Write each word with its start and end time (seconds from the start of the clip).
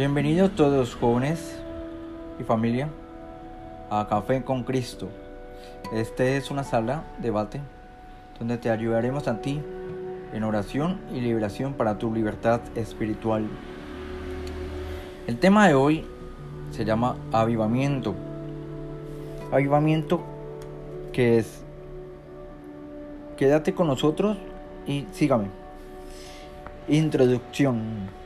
Bienvenidos 0.00 0.56
todos 0.56 0.94
jóvenes 0.94 1.60
y 2.40 2.42
familia 2.42 2.88
a 3.90 4.06
Café 4.08 4.42
con 4.42 4.64
Cristo. 4.64 5.10
Este 5.92 6.38
es 6.38 6.50
una 6.50 6.64
sala 6.64 7.04
de 7.18 7.24
debate 7.24 7.60
donde 8.38 8.56
te 8.56 8.70
ayudaremos 8.70 9.28
a 9.28 9.42
ti 9.42 9.60
en 10.32 10.42
oración 10.42 10.98
y 11.12 11.20
liberación 11.20 11.74
para 11.74 11.98
tu 11.98 12.14
libertad 12.14 12.62
espiritual. 12.76 13.46
El 15.26 15.38
tema 15.38 15.68
de 15.68 15.74
hoy 15.74 16.06
se 16.70 16.86
llama 16.86 17.16
avivamiento. 17.30 18.14
Avivamiento 19.52 20.22
que 21.12 21.36
es 21.36 21.62
quédate 23.36 23.74
con 23.74 23.86
nosotros 23.86 24.38
y 24.86 25.04
sígame. 25.12 25.48
Introducción. 26.88 28.18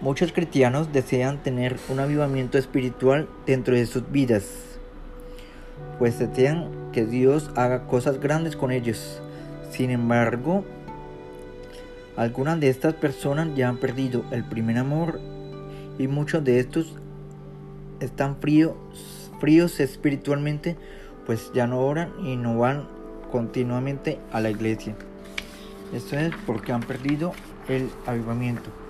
Muchos 0.00 0.32
cristianos 0.32 0.92
desean 0.92 1.42
tener 1.42 1.76
un 1.88 2.00
avivamiento 2.00 2.58
espiritual 2.58 3.28
dentro 3.46 3.74
de 3.74 3.86
sus 3.86 4.10
vidas, 4.10 4.44
pues 5.98 6.18
desean 6.18 6.68
que 6.92 7.06
Dios 7.06 7.50
haga 7.54 7.86
cosas 7.86 8.20
grandes 8.20 8.56
con 8.56 8.70
ellos. 8.70 9.22
Sin 9.70 9.90
embargo, 9.90 10.64
algunas 12.16 12.60
de 12.60 12.68
estas 12.68 12.94
personas 12.94 13.48
ya 13.56 13.68
han 13.68 13.78
perdido 13.78 14.24
el 14.30 14.44
primer 14.44 14.78
amor 14.78 15.20
y 15.98 16.06
muchos 16.06 16.44
de 16.44 16.58
estos 16.58 16.96
están 18.00 18.36
fríos, 18.36 18.74
fríos 19.40 19.80
espiritualmente, 19.80 20.76
pues 21.24 21.50
ya 21.54 21.66
no 21.66 21.80
oran 21.80 22.12
y 22.22 22.36
no 22.36 22.58
van 22.58 22.88
continuamente 23.30 24.18
a 24.32 24.40
la 24.40 24.50
iglesia. 24.50 24.94
Esto 25.94 26.18
es 26.18 26.32
porque 26.46 26.72
han 26.72 26.82
perdido 26.82 27.32
el 27.68 27.88
avivamiento. 28.06 28.83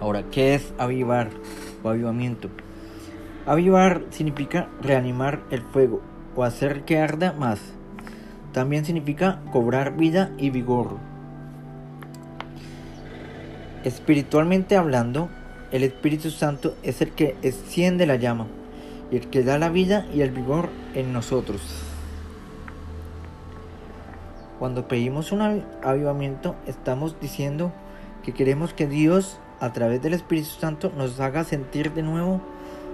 Ahora, 0.00 0.24
¿qué 0.30 0.54
es 0.54 0.74
avivar 0.78 1.30
o 1.82 1.88
avivamiento? 1.88 2.50
Avivar 3.46 4.02
significa 4.10 4.68
reanimar 4.82 5.42
el 5.50 5.62
fuego 5.62 6.02
o 6.34 6.44
hacer 6.44 6.84
que 6.84 6.98
arda 6.98 7.32
más. 7.32 7.60
También 8.52 8.84
significa 8.84 9.40
cobrar 9.52 9.96
vida 9.96 10.30
y 10.36 10.50
vigor. 10.50 10.98
Espiritualmente 13.84 14.76
hablando, 14.76 15.28
el 15.70 15.82
Espíritu 15.82 16.30
Santo 16.30 16.76
es 16.82 17.00
el 17.00 17.12
que 17.12 17.36
enciende 17.42 18.06
la 18.06 18.16
llama 18.16 18.46
y 19.10 19.16
el 19.16 19.28
que 19.28 19.44
da 19.44 19.58
la 19.58 19.68
vida 19.68 20.06
y 20.12 20.20
el 20.20 20.30
vigor 20.30 20.68
en 20.94 21.12
nosotros. 21.12 21.60
Cuando 24.58 24.88
pedimos 24.88 25.32
un 25.32 25.62
avivamiento, 25.82 26.56
estamos 26.66 27.20
diciendo 27.20 27.72
que 28.24 28.32
queremos 28.32 28.72
que 28.72 28.86
Dios 28.86 29.38
a 29.60 29.72
través 29.72 30.02
del 30.02 30.14
Espíritu 30.14 30.48
Santo 30.48 30.92
nos 30.96 31.20
haga 31.20 31.44
sentir 31.44 31.92
de 31.92 32.02
nuevo 32.02 32.40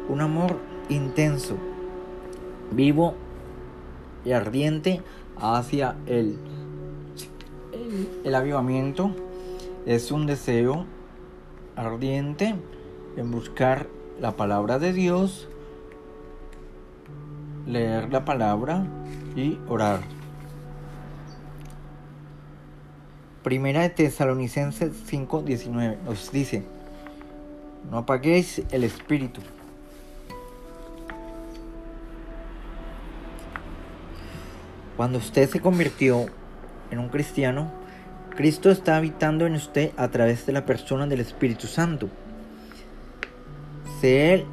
un 0.09 0.21
amor 0.21 0.59
intenso, 0.89 1.57
vivo 2.71 3.15
y 4.25 4.33
ardiente 4.33 5.03
hacia 5.37 5.97
Él. 6.07 6.37
El, 8.25 8.35
avivamiento 8.35 9.15
es 9.87 10.13
un 10.13 10.27
deseo 10.27 10.87
ardiente 11.77 12.55
en 13.17 13.31
buscar 13.31 13.89
la 14.21 14.37
palabra 14.37 14.79
de 14.79 14.93
Dios, 14.93 15.49
leer 17.67 18.13
la 18.13 18.25
palabra 18.25 18.87
y 19.37 19.59
orar. 19.69 20.01
Primera 23.43 23.83
de 23.83 23.91
Tesalonicenses 23.91 24.93
5:19 25.11 25.99
nos 26.05 26.31
dice, 26.31 26.63
no 27.91 27.99
apaguéis 27.99 28.63
el 28.71 28.85
espíritu. 28.85 29.41
Cuando 34.97 35.19
usted 35.19 35.49
se 35.49 35.61
convirtió 35.61 36.27
en 36.93 37.01
un 37.01 37.09
cristiano, 37.09 37.73
Cristo 38.37 38.71
está 38.71 38.97
habitando 38.97 39.47
en 39.47 39.55
usted 39.55 39.91
a 39.97 40.09
través 40.09 40.47
de 40.47 40.53
la 40.53 40.65
persona 40.65 41.07
del 41.07 41.21
Espíritu 41.21 41.67
Santo. 41.67 42.09
Sé 44.01 44.35
Él 44.35 44.45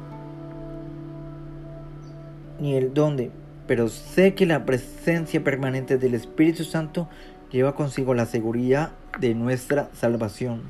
ni 2.58 2.74
el 2.74 2.92
dónde, 2.92 3.30
pero 3.66 3.88
sé 3.88 4.34
que 4.34 4.46
la 4.46 4.64
presencia 4.64 5.42
permanente 5.44 5.96
del 5.96 6.14
Espíritu 6.14 6.64
Santo 6.64 7.08
lleva 7.50 7.74
consigo 7.74 8.14
la 8.14 8.26
seguridad 8.26 8.92
de 9.18 9.34
nuestra 9.34 9.90
salvación. 9.94 10.62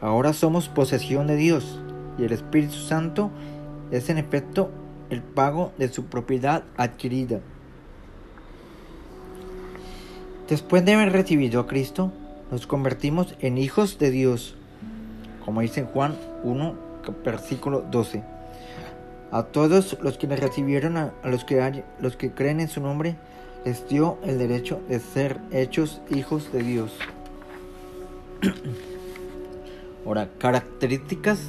Ahora 0.00 0.32
somos 0.32 0.68
posesión 0.68 1.26
de 1.26 1.36
Dios 1.36 1.80
y 2.18 2.24
el 2.24 2.32
Espíritu 2.32 2.74
Santo 2.74 3.30
es 3.90 4.08
en 4.10 4.18
efecto 4.18 4.70
el 5.10 5.22
pago 5.22 5.72
de 5.78 5.88
su 5.88 6.06
propiedad 6.06 6.64
adquirida. 6.76 7.40
Después 10.48 10.84
de 10.84 10.94
haber 10.94 11.12
recibido 11.12 11.60
a 11.60 11.66
Cristo, 11.66 12.12
nos 12.50 12.66
convertimos 12.66 13.34
en 13.40 13.58
hijos 13.58 13.98
de 13.98 14.10
Dios, 14.10 14.56
como 15.44 15.60
dice 15.60 15.80
en 15.80 15.86
Juan 15.86 16.16
1, 16.42 16.74
versículo 17.24 17.82
12. 17.90 18.22
A 19.32 19.44
todos 19.44 19.96
los 20.02 20.18
que 20.18 20.26
le 20.26 20.36
recibieron, 20.36 20.98
a, 20.98 21.14
los, 21.24 21.44
que 21.44 21.84
los 22.00 22.16
que 22.18 22.32
creen 22.32 22.60
en 22.60 22.68
su 22.68 22.82
nombre, 22.82 23.16
les 23.64 23.88
dio 23.88 24.18
el 24.24 24.36
derecho 24.36 24.82
de 24.90 25.00
ser 25.00 25.40
hechos 25.50 26.02
hijos 26.10 26.52
de 26.52 26.62
Dios. 26.62 26.92
Ahora, 30.06 30.28
características 30.38 31.40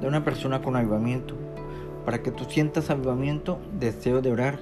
de 0.00 0.06
una 0.06 0.22
persona 0.22 0.62
con 0.62 0.76
avivamiento. 0.76 1.34
Para 2.04 2.22
que 2.22 2.30
tú 2.30 2.44
sientas 2.44 2.88
avivamiento, 2.88 3.58
deseo 3.80 4.22
de 4.22 4.30
orar. 4.30 4.60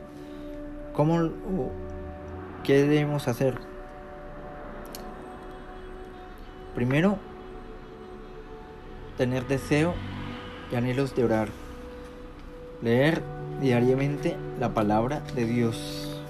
¿Cómo, 0.95 1.29
qué 2.63 2.85
debemos 2.85 3.29
hacer? 3.29 3.59
Primero, 6.75 7.19
tener 9.19 9.47
deseo 9.47 9.93
y 10.73 10.77
anhelos 10.77 11.15
de 11.15 11.25
orar. 11.25 11.64
Leer 12.85 13.23
diariamente 13.63 14.37
la 14.61 14.75
palabra 14.75 15.23
de 15.35 15.47
Dios. 15.47 16.21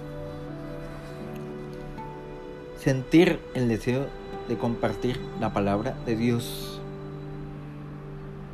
Sentir 2.79 3.41
el 3.55 3.67
deseo 3.67 4.07
de 4.47 4.57
compartir 4.57 5.21
la 5.41 5.53
palabra 5.53 5.97
de 6.07 6.15
Dios. 6.15 6.81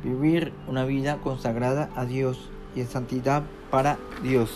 Vivir 0.03 0.51
una 0.67 0.83
vida 0.83 1.17
consagrada 1.17 1.91
a 1.95 2.05
Dios 2.05 2.49
y 2.75 2.81
en 2.81 2.87
santidad 2.87 3.43
para 3.69 3.99
Dios. 4.23 4.49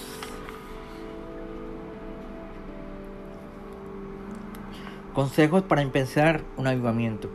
Consejos 5.14 5.62
para 5.62 5.84
empezar 5.84 6.42
un 6.58 6.66
avivamiento. 6.66 7.30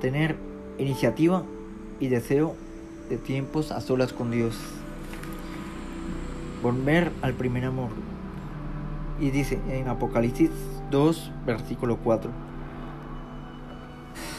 Tener 0.00 0.36
iniciativa 0.78 1.42
y 1.98 2.06
deseo 2.06 2.54
de 3.08 3.16
tiempos 3.16 3.72
a 3.72 3.80
solas 3.80 4.12
con 4.12 4.30
Dios 4.30 4.56
volver 6.66 7.12
al 7.22 7.34
primer 7.34 7.64
amor. 7.64 7.90
Y 9.20 9.30
dice 9.30 9.60
en 9.68 9.88
Apocalipsis 9.88 10.50
2, 10.90 11.30
versículo 11.46 11.98
4. 11.98 12.30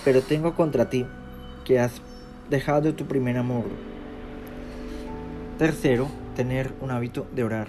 Pero 0.03 0.21
tengo 0.21 0.53
contra 0.53 0.89
ti 0.89 1.05
que 1.63 1.79
has 1.79 2.01
dejado 2.49 2.93
tu 2.93 3.05
primer 3.05 3.37
amor. 3.37 3.63
Tercero, 5.57 6.07
tener 6.35 6.73
un 6.81 6.91
hábito 6.91 7.25
de 7.33 7.43
orar. 7.45 7.67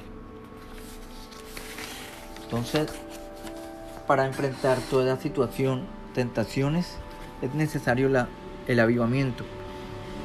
Entonces, 2.42 2.88
para 4.08 4.26
enfrentar 4.26 4.78
toda 4.90 5.18
situación, 5.18 5.84
tentaciones, 6.14 6.96
es 7.42 7.54
necesario 7.54 8.08
la, 8.08 8.28
el 8.66 8.80
avivamiento. 8.80 9.44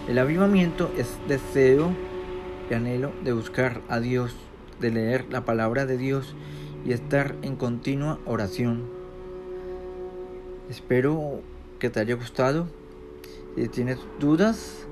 El 0.07 0.17
avivamiento 0.17 0.91
es 0.97 1.17
deseo 1.27 1.91
y 2.73 2.75
anhelo 2.75 3.13
de 3.23 3.33
buscar 3.33 3.81
a 3.87 3.99
Dios, 3.99 4.35
de 4.79 4.89
leer 4.89 5.27
la 5.29 5.45
palabra 5.45 5.85
de 5.85 5.95
Dios 5.95 6.35
y 6.83 6.91
estar 6.91 7.35
en 7.43 7.55
continua 7.55 8.17
oración. 8.25 8.89
Espero 10.71 11.41
que 11.77 11.91
te 11.91 11.99
haya 11.99 12.15
gustado. 12.15 12.67
Si 13.55 13.67
tienes 13.67 13.99
dudas, 14.19 14.87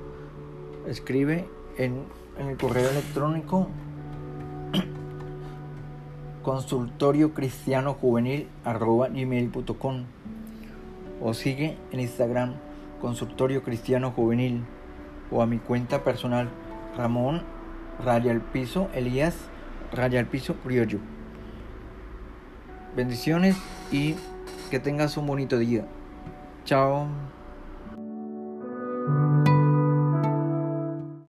escribe 0.86 1.48
en, 1.76 2.04
el 2.38 2.56
correo 2.56 2.88
electrónico 2.88 3.66
consultorio 6.44 7.34
cristiano 7.34 7.94
juvenil 7.94 8.46
o 11.20 11.34
sigue 11.34 11.76
en 11.90 11.98
Instagram 11.98 12.54
consultorio 13.00 13.64
cristiano 13.64 14.12
juvenil 14.12 14.62
o 15.32 15.42
a 15.42 15.46
mi 15.46 15.58
cuenta 15.58 16.04
personal 16.04 16.48
Ramón 16.96 17.42
raya 18.04 18.32
al 18.32 18.40
piso 18.40 18.88
Elías, 18.94 19.36
raya 19.92 20.20
al 20.20 20.26
piso 20.26 20.56
Ryoyu. 20.64 21.00
Bendiciones 22.96 23.56
y 23.90 24.14
que 24.70 24.78
tengas 24.78 25.16
un 25.16 25.26
bonito 25.26 25.58
día. 25.58 25.84
Chao. 26.64 27.08